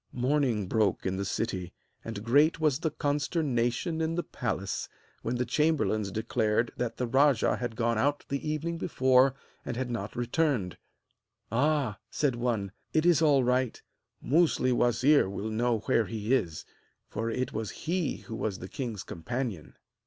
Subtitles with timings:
[0.13, 4.89] Morning broke in the city, and great was the consternation in the palace
[5.21, 9.91] when the chamberlains declared that the rajah had gone out the evening before and had
[9.91, 10.75] not returned.
[11.51, 13.83] 'Ah!' said one, 'it is all right!
[14.25, 16.65] Musli wazir will know where he is,
[17.07, 19.75] for it was he who was the king's companion.'